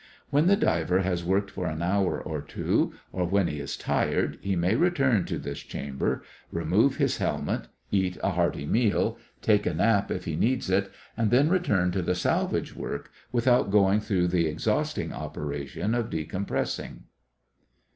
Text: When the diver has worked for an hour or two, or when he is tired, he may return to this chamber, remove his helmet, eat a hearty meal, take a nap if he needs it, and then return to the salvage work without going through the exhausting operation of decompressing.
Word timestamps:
When 0.31 0.47
the 0.47 0.55
diver 0.55 1.01
has 1.01 1.23
worked 1.23 1.51
for 1.51 1.67
an 1.67 1.83
hour 1.83 2.19
or 2.19 2.41
two, 2.41 2.91
or 3.11 3.23
when 3.27 3.45
he 3.47 3.59
is 3.59 3.77
tired, 3.77 4.39
he 4.41 4.55
may 4.55 4.73
return 4.75 5.25
to 5.25 5.37
this 5.37 5.59
chamber, 5.59 6.23
remove 6.51 6.95
his 6.95 7.17
helmet, 7.17 7.67
eat 7.91 8.17
a 8.23 8.31
hearty 8.31 8.65
meal, 8.65 9.19
take 9.43 9.67
a 9.67 9.75
nap 9.75 10.09
if 10.09 10.25
he 10.25 10.35
needs 10.35 10.71
it, 10.71 10.91
and 11.15 11.29
then 11.29 11.49
return 11.49 11.91
to 11.91 12.01
the 12.01 12.15
salvage 12.15 12.75
work 12.75 13.11
without 13.31 13.69
going 13.69 13.99
through 13.99 14.29
the 14.29 14.47
exhausting 14.47 15.13
operation 15.13 15.93
of 15.93 16.09
decompressing. 16.09 17.01